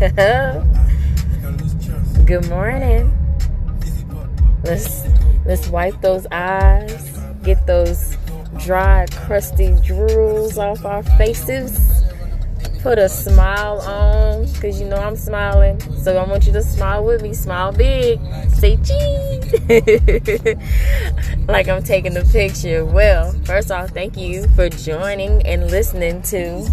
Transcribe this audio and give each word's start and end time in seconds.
Good 2.24 2.48
morning. 2.48 3.12
Let's 4.64 5.04
let's 5.44 5.68
wipe 5.68 6.00
those 6.00 6.26
eyes, 6.32 7.20
get 7.42 7.66
those 7.66 8.16
dry, 8.56 9.04
crusty 9.12 9.72
drools 9.72 10.56
off 10.56 10.86
our 10.86 11.02
faces. 11.02 12.02
Put 12.80 12.98
a 12.98 13.10
smile 13.10 13.80
on, 13.80 14.50
cause 14.54 14.80
you 14.80 14.86
know 14.88 14.96
I'm 14.96 15.16
smiling. 15.16 15.78
So 15.98 16.16
I 16.16 16.26
want 16.26 16.46
you 16.46 16.54
to 16.54 16.62
smile 16.62 17.04
with 17.04 17.20
me. 17.20 17.34
Smile 17.34 17.72
big. 17.72 18.20
Say 18.52 18.78
cheese. 18.78 19.52
like 21.46 21.68
I'm 21.68 21.82
taking 21.82 22.14
the 22.14 22.26
picture. 22.32 22.86
Well, 22.86 23.32
first 23.44 23.70
off, 23.70 23.90
thank 23.90 24.16
you 24.16 24.48
for 24.56 24.70
joining 24.70 25.46
and 25.46 25.70
listening 25.70 26.22
to 26.22 26.66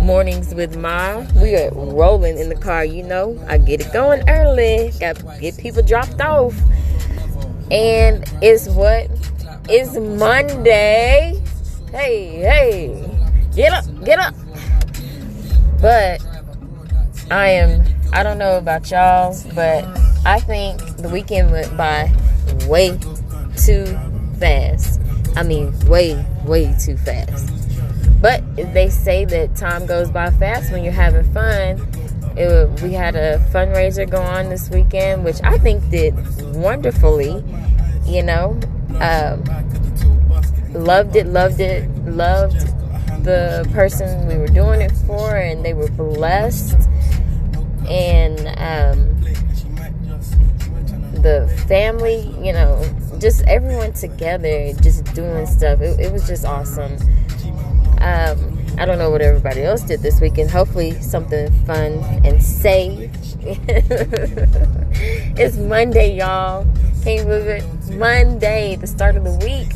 Mornings 0.00 0.54
with 0.54 0.76
Ma. 0.76 1.26
We 1.36 1.54
are 1.56 1.70
rolling 1.72 2.38
in 2.38 2.48
the 2.48 2.54
car, 2.54 2.84
you 2.84 3.02
know. 3.02 3.38
I 3.48 3.58
get 3.58 3.80
it 3.80 3.92
going 3.92 4.28
early. 4.28 4.92
Got 4.98 5.22
get 5.40 5.58
people 5.58 5.82
dropped 5.82 6.20
off. 6.20 6.54
And 7.70 8.24
it's 8.42 8.68
what? 8.68 9.10
It's 9.68 9.94
Monday. 9.96 11.40
Hey, 11.92 12.36
hey. 12.36 13.10
Get 13.54 13.72
up, 13.72 14.04
get 14.04 14.18
up. 14.18 14.34
But 15.80 16.24
I 17.30 17.48
am 17.50 17.84
I 18.12 18.22
don't 18.22 18.38
know 18.38 18.58
about 18.58 18.90
y'all, 18.90 19.36
but 19.54 19.84
I 20.24 20.40
think 20.40 20.80
the 20.96 21.08
weekend 21.08 21.52
went 21.52 21.76
by 21.76 22.12
way 22.66 22.98
too 23.56 23.86
fast. 24.38 25.00
I 25.36 25.44
mean, 25.44 25.78
way, 25.86 26.24
way 26.44 26.74
too 26.84 26.96
fast. 26.96 27.59
But 28.20 28.44
they 28.56 28.90
say 28.90 29.24
that 29.24 29.56
time 29.56 29.86
goes 29.86 30.10
by 30.10 30.30
fast 30.30 30.72
when 30.72 30.84
you're 30.84 30.92
having 30.92 31.24
fun. 31.32 31.80
It, 32.36 32.82
we 32.82 32.92
had 32.92 33.16
a 33.16 33.38
fundraiser 33.52 34.08
go 34.08 34.20
on 34.20 34.50
this 34.50 34.68
weekend, 34.70 35.24
which 35.24 35.40
I 35.42 35.58
think 35.58 35.88
did 35.90 36.14
wonderfully. 36.54 37.42
You 38.06 38.22
know, 38.22 38.60
um, 39.00 39.44
loved 40.72 41.16
it, 41.16 41.26
loved 41.26 41.60
it, 41.60 41.88
loved 42.04 42.60
the 43.24 43.68
person 43.72 44.26
we 44.26 44.36
were 44.36 44.48
doing 44.48 44.80
it 44.80 44.92
for, 45.06 45.36
and 45.36 45.64
they 45.64 45.74
were 45.74 45.90
blessed. 45.90 46.76
And 47.88 48.38
um, 48.58 49.20
the 51.22 51.52
family, 51.68 52.34
you 52.42 52.52
know, 52.52 52.82
just 53.18 53.42
everyone 53.42 53.92
together, 53.92 54.72
just 54.74 55.04
doing 55.14 55.46
stuff. 55.46 55.80
It, 55.80 56.00
it 56.00 56.12
was 56.12 56.26
just 56.26 56.44
awesome. 56.44 56.96
Um, 58.00 58.58
I 58.78 58.86
don't 58.86 58.98
know 58.98 59.10
what 59.10 59.20
everybody 59.20 59.62
else 59.62 59.82
did 59.82 60.00
this 60.00 60.20
weekend. 60.20 60.50
Hopefully, 60.50 60.98
something 61.02 61.52
fun 61.64 62.02
and 62.24 62.42
safe. 62.42 63.10
it's 65.36 65.56
Monday, 65.56 66.16
y'all. 66.16 66.66
Can 67.02 67.18
you 67.18 67.24
believe 67.24 67.46
it? 67.46 67.64
Monday, 67.94 68.76
the 68.76 68.86
start 68.86 69.16
of 69.16 69.24
the 69.24 69.34
week. 69.44 69.68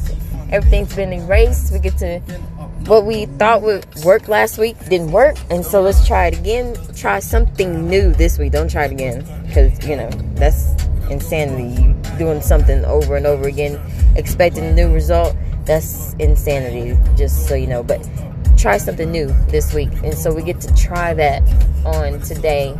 Everything's 0.50 0.94
been 0.96 1.12
erased. 1.12 1.72
We 1.72 1.80
get 1.80 1.98
to 1.98 2.20
what 2.86 3.04
we 3.04 3.26
thought 3.26 3.62
would 3.62 3.86
work 4.04 4.28
last 4.28 4.58
week 4.58 4.78
didn't 4.88 5.10
work, 5.10 5.36
and 5.50 5.64
so 5.64 5.80
let's 5.80 6.06
try 6.06 6.26
it 6.26 6.38
again. 6.38 6.76
Try 6.94 7.18
something 7.20 7.88
new 7.88 8.12
this 8.12 8.38
week. 8.38 8.52
Don't 8.52 8.70
try 8.70 8.84
it 8.84 8.92
again 8.92 9.24
because 9.46 9.86
you 9.86 9.96
know 9.96 10.10
that's 10.34 10.70
insanity. 11.10 11.82
You 11.82 11.94
doing 12.18 12.40
something 12.40 12.84
over 12.84 13.16
and 13.16 13.26
over 13.26 13.48
again, 13.48 13.80
expecting 14.16 14.64
a 14.64 14.72
new 14.72 14.92
result 14.92 15.34
that's 15.66 16.14
insanity, 16.14 16.98
just 17.16 17.48
so 17.48 17.54
you 17.54 17.66
know. 17.66 17.82
But 17.82 18.08
try 18.56 18.78
something 18.78 19.10
new 19.10 19.26
this 19.48 19.74
week. 19.74 19.90
And 20.02 20.14
so 20.14 20.32
we 20.32 20.42
get 20.42 20.60
to 20.62 20.74
try 20.74 21.14
that 21.14 21.42
on 21.84 22.20
today. 22.20 22.76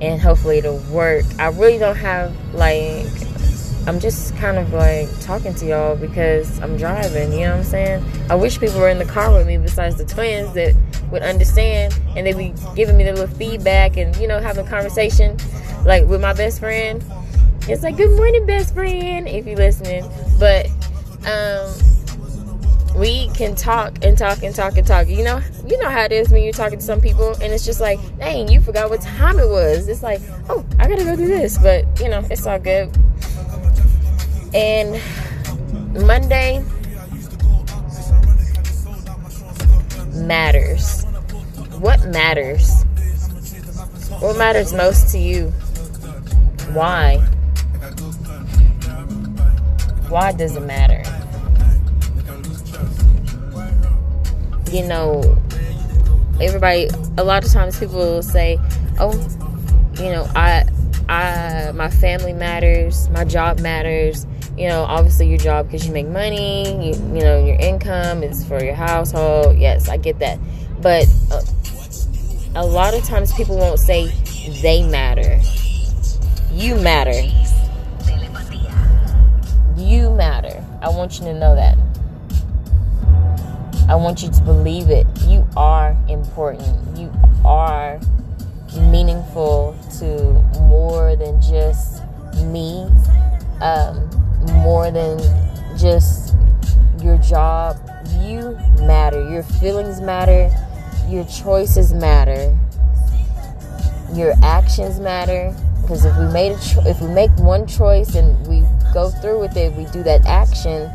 And 0.00 0.20
hopefully 0.20 0.58
it'll 0.58 0.80
work. 0.90 1.24
I 1.38 1.48
really 1.48 1.78
don't 1.78 1.96
have, 1.96 2.34
like, 2.52 3.06
I'm 3.86 4.00
just 4.00 4.34
kind 4.36 4.58
of 4.58 4.72
like 4.72 5.08
talking 5.20 5.54
to 5.54 5.66
y'all 5.66 5.94
because 5.94 6.58
I'm 6.60 6.76
driving, 6.76 7.32
you 7.32 7.40
know 7.40 7.50
what 7.50 7.58
I'm 7.58 7.64
saying? 7.64 8.04
I 8.30 8.34
wish 8.34 8.58
people 8.58 8.80
were 8.80 8.88
in 8.88 8.98
the 8.98 9.04
car 9.04 9.32
with 9.32 9.46
me 9.46 9.58
besides 9.58 9.96
the 9.96 10.06
twins 10.06 10.52
that 10.54 10.74
would 11.10 11.22
understand 11.22 11.98
and 12.16 12.26
they'd 12.26 12.36
be 12.36 12.54
giving 12.74 12.96
me 12.96 13.04
the 13.04 13.12
little 13.12 13.34
feedback 13.36 13.96
and, 13.98 14.16
you 14.16 14.26
know, 14.26 14.40
having 14.40 14.66
a 14.66 14.68
conversation. 14.68 15.36
Like 15.84 16.06
with 16.06 16.20
my 16.20 16.32
best 16.32 16.60
friend. 16.60 17.04
It's 17.68 17.82
like, 17.82 17.96
good 17.96 18.16
morning, 18.16 18.46
best 18.46 18.74
friend, 18.74 19.28
if 19.28 19.46
you're 19.46 19.56
listening. 19.56 20.04
But, 20.38 20.66
um, 21.26 21.93
we 22.94 23.28
can 23.30 23.54
talk 23.54 24.04
and 24.04 24.16
talk 24.16 24.42
and 24.42 24.54
talk 24.54 24.76
and 24.76 24.86
talk. 24.86 25.08
You 25.08 25.24
know, 25.24 25.40
you 25.66 25.78
know 25.78 25.90
how 25.90 26.02
it 26.02 26.12
is 26.12 26.28
when 26.30 26.42
you're 26.42 26.52
talking 26.52 26.78
to 26.78 26.84
some 26.84 27.00
people, 27.00 27.32
and 27.42 27.52
it's 27.52 27.64
just 27.64 27.80
like, 27.80 27.98
dang, 28.18 28.48
you 28.48 28.60
forgot 28.60 28.90
what 28.90 29.00
time 29.00 29.38
it 29.38 29.48
was. 29.48 29.88
It's 29.88 30.02
like, 30.02 30.20
oh, 30.48 30.64
I 30.78 30.88
gotta 30.88 31.04
go 31.04 31.16
do 31.16 31.26
this, 31.26 31.58
but 31.58 31.84
you 32.00 32.08
know, 32.08 32.24
it's 32.30 32.46
all 32.46 32.58
good. 32.58 32.96
And 34.54 35.00
Monday 36.06 36.64
matters. 40.12 41.04
What 41.80 42.04
matters? 42.06 42.84
What 44.20 44.38
matters 44.38 44.72
most 44.72 45.10
to 45.12 45.18
you? 45.18 45.50
Why? 46.72 47.18
Why 50.08 50.32
does 50.32 50.56
it 50.56 50.62
matter? 50.62 51.02
You 54.74 54.84
know, 54.84 55.22
everybody, 56.40 56.88
a 57.16 57.22
lot 57.22 57.44
of 57.44 57.52
times 57.52 57.78
people 57.78 57.96
will 57.96 58.22
say, 58.24 58.58
oh, 58.98 59.12
you 59.94 60.10
know, 60.10 60.28
I, 60.34 60.64
I, 61.08 61.70
my 61.72 61.88
family 61.88 62.32
matters, 62.32 63.08
my 63.10 63.24
job 63.24 63.60
matters. 63.60 64.26
You 64.58 64.68
know, 64.68 64.82
obviously 64.82 65.28
your 65.28 65.38
job 65.38 65.66
because 65.66 65.86
you 65.86 65.92
make 65.92 66.08
money. 66.08 66.88
You, 66.88 66.92
you 66.92 67.20
know, 67.20 67.44
your 67.44 67.56
income 67.56 68.24
is 68.24 68.44
for 68.44 68.62
your 68.62 68.74
household. 68.74 69.58
Yes, 69.58 69.88
I 69.88 69.96
get 69.96 70.18
that. 70.18 70.38
But 70.80 71.06
uh, 71.30 71.42
a 72.56 72.66
lot 72.66 72.94
of 72.94 73.04
times 73.04 73.32
people 73.32 73.56
won't 73.56 73.78
say 73.78 74.08
they 74.60 74.86
matter. 74.86 75.40
You 76.52 76.76
matter. 76.76 77.20
You 79.76 80.10
matter. 80.10 80.64
I 80.82 80.88
want 80.88 81.18
you 81.18 81.26
to 81.26 81.34
know 81.34 81.54
that. 81.54 81.73
Want 84.04 84.22
you 84.22 84.28
to 84.32 84.42
believe 84.42 84.90
it. 84.90 85.06
You 85.22 85.48
are 85.56 85.96
important. 86.10 86.98
You 86.98 87.10
are 87.42 87.98
meaningful 88.76 89.74
to 89.98 90.32
more 90.68 91.16
than 91.16 91.40
just 91.40 92.02
me, 92.36 92.86
um, 93.62 94.10
more 94.62 94.90
than 94.90 95.18
just 95.78 96.34
your 97.00 97.16
job. 97.16 97.78
You 98.20 98.58
matter. 98.80 99.26
Your 99.30 99.42
feelings 99.42 100.02
matter. 100.02 100.54
Your 101.08 101.24
choices 101.24 101.94
matter. 101.94 102.54
Your 104.12 104.34
actions 104.42 105.00
matter. 105.00 105.56
Because 105.80 106.04
if 106.04 106.14
we 106.18 106.26
made 106.26 106.52
a 106.52 106.60
cho- 106.60 106.86
if 106.86 107.00
we 107.00 107.08
make 107.08 107.34
one 107.38 107.66
choice 107.66 108.14
and 108.16 108.46
we 108.46 108.64
go 108.92 109.08
through 109.08 109.40
with 109.40 109.56
it, 109.56 109.72
we 109.72 109.86
do 109.86 110.02
that 110.02 110.26
action 110.26 110.90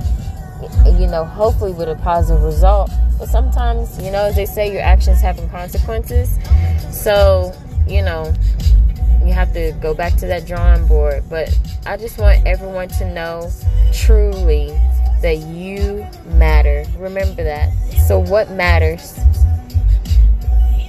you 0.86 1.08
know, 1.08 1.24
hopefully 1.26 1.72
with 1.72 1.90
a 1.90 1.96
positive 1.96 2.44
result. 2.44 2.92
But 3.18 3.28
sometimes, 3.28 4.02
you 4.02 4.12
know, 4.12 4.26
as 4.26 4.36
they 4.36 4.46
say, 4.46 4.72
your 4.72 4.82
actions 4.82 5.22
have 5.22 5.38
consequences. 5.52 6.38
So, 6.92 7.54
you 7.88 8.02
know, 8.02 8.34
you 9.26 9.34
have 9.34 9.54
to 9.54 9.74
go 9.82 9.94
back 9.94 10.16
to 10.18 10.28
that 10.28 10.46
drawing 10.46 10.88
board. 10.88 11.24
But 11.30 11.58
I 11.86 11.98
just 11.98 12.18
want 12.18 12.46
everyone 12.46 12.88
to 12.90 13.14
know 13.14 13.52
truly 13.94 14.70
that 15.22 15.38
you 15.38 16.06
matter. 16.38 16.86
Remember 16.98 17.44
that. 17.44 17.72
So, 18.08 18.20
what 18.20 18.52
matters? 18.52 19.18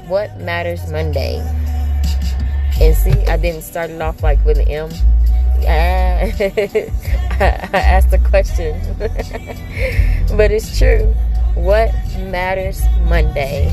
What 0.06 0.39
matters 0.41 0.91
Monday? 0.91 1.39
And 2.80 2.97
see, 2.97 3.12
I 3.27 3.36
didn't 3.36 3.62
start 3.62 3.91
it 3.91 4.00
off 4.00 4.22
like 4.22 4.44
with 4.44 4.59
an 4.59 4.68
M. 4.68 4.91
I, 5.68 6.91
I 7.42 7.71
asked 7.72 8.10
the 8.10 8.19
question. 8.19 8.78
but 10.37 10.51
it's 10.51 10.78
true. 10.78 11.07
What 11.54 11.91
matters 12.19 12.83
Monday? 13.07 13.71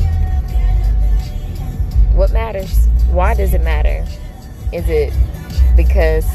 What 2.14 2.31
matters? 2.31 2.88
Why 3.12 3.34
does 3.34 3.54
it 3.54 3.62
matter? 3.62 4.08
Is 4.72 4.88
it 4.88 5.12
because 5.75 6.25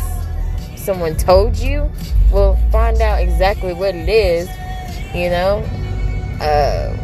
someone 0.77 1.17
told 1.17 1.57
you? 1.57 1.91
Well, 2.31 2.57
find 2.71 3.01
out 3.01 3.23
exactly 3.23 3.73
what 3.73 3.95
it 3.95 4.11
is. 4.11 4.47
You 5.15 5.31
know, 5.31 5.65
uh, 6.39 6.95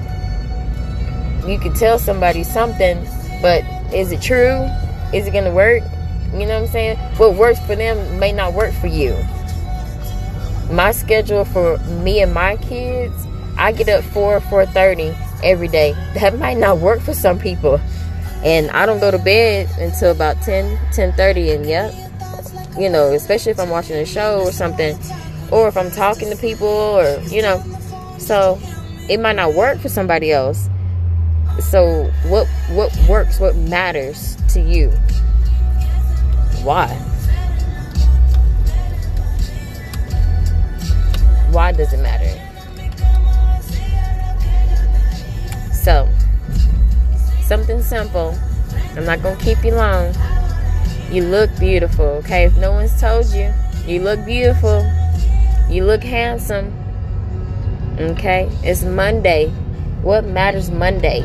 you 1.49 1.59
can 1.59 1.73
tell 1.73 1.99
somebody 1.99 2.45
something, 2.45 3.03
but 3.41 3.65
is 3.95 4.13
it 4.13 4.21
true? 4.21 4.69
Is 5.15 5.27
it 5.27 5.33
going 5.33 5.45
to 5.45 5.53
work? 5.53 5.83
You 6.35 6.41
know 6.41 6.61
what 6.61 6.65
I'm 6.65 6.67
saying? 6.67 6.99
What 7.17 7.35
works 7.37 7.61
for 7.61 7.77
them 7.77 8.21
may 8.21 8.33
not 8.33 8.53
work 8.53 8.75
for 8.75 8.89
you. 8.89 9.17
My 10.71 10.93
schedule 10.93 11.45
for 11.45 11.79
me 12.03 12.21
and 12.21 12.33
my 12.35 12.57
kids, 12.57 13.15
I 13.57 13.73
get 13.73 13.89
up 13.89 14.05
4 14.05 14.41
4:30 14.41 15.17
every 15.43 15.69
day. 15.69 15.95
That 16.15 16.39
might 16.39 16.59
not 16.59 16.79
work 16.79 17.01
for 17.01 17.15
some 17.15 17.39
people. 17.39 17.81
And 18.45 18.71
I 18.71 18.87
don't 18.87 19.01
go 19.01 19.11
to 19.11 19.19
bed 19.19 19.69
until 19.79 20.13
about 20.13 20.41
10, 20.43 20.77
10.30 20.93 21.57
and 21.57 21.67
yep. 21.67 21.95
You 22.79 22.89
know, 22.89 23.13
especially 23.13 23.51
if 23.51 23.59
I'm 23.59 23.71
watching 23.71 23.97
a 23.97 24.07
show 24.07 24.43
or 24.43 24.53
something. 24.53 24.97
Or 25.51 25.67
if 25.67 25.77
I'm 25.77 25.91
talking 25.91 26.31
to 26.31 26.37
people 26.37 26.69
or, 26.69 27.19
you 27.29 27.43
know. 27.43 27.65
So 28.19 28.61
it 29.09 29.19
might 29.19 29.37
not 29.37 29.55
work 29.55 29.79
for 29.79 29.89
somebody 29.89 30.33
else. 30.33 30.69
So 31.61 32.05
what 32.27 32.47
what 32.71 32.97
works, 33.09 33.41
what 33.41 33.57
matters 33.57 34.37
to 34.51 34.61
you? 34.61 34.91
Why? 36.63 36.87
Why 41.51 41.73
does 41.73 41.93
it 41.93 41.99
matter? 41.99 42.29
So, 45.73 46.09
something 47.43 47.83
simple. 47.83 48.39
I'm 48.95 49.07
not 49.07 49.23
going 49.23 49.39
to 49.39 49.45
keep 49.45 49.65
you 49.65 49.75
long. 49.75 50.15
You 51.11 51.25
look 51.25 51.51
beautiful, 51.59 52.05
okay? 52.21 52.45
If 52.45 52.57
no 52.59 52.73
one's 52.73 53.01
told 53.01 53.27
you, 53.29 53.53
you 53.87 54.03
look 54.03 54.23
beautiful. 54.27 54.85
You 55.71 55.85
look 55.87 56.03
handsome. 56.03 56.75
Okay? 57.99 58.51
It's 58.63 58.83
Monday. 58.83 59.49
What 60.03 60.27
matters 60.27 60.71
Monday? 60.71 61.25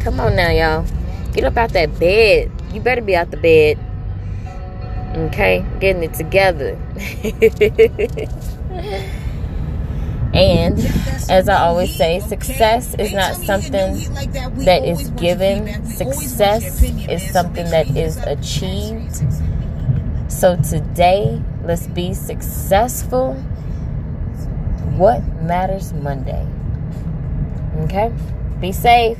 Come 0.00 0.18
on 0.20 0.36
now, 0.36 0.50
y'all. 0.50 0.86
Get 1.32 1.44
up 1.44 1.58
out 1.58 1.74
that 1.74 1.98
bed. 1.98 2.50
You 2.72 2.80
better 2.80 3.02
be 3.02 3.14
out 3.14 3.30
the 3.30 3.36
bed. 3.36 3.78
Okay? 5.28 5.62
Getting 5.80 6.04
it 6.04 6.14
together. 6.14 6.78
and 10.36 10.78
as 11.30 11.48
I 11.48 11.56
always 11.62 11.96
say, 11.96 12.20
success 12.20 12.94
is 12.98 13.12
not 13.12 13.36
something 13.36 13.94
that 14.64 14.84
is 14.84 15.08
given, 15.10 15.84
success 15.86 16.82
is 16.82 17.30
something 17.32 17.64
that 17.70 17.96
is 17.96 18.18
achieved. 18.18 19.22
So 20.30 20.56
today, 20.56 21.42
let's 21.64 21.86
be 21.86 22.12
successful. 22.12 23.34
What 24.96 25.24
matters 25.42 25.92
Monday? 25.94 26.46
Okay? 27.84 28.12
Be 28.60 28.72
safe. 28.72 29.18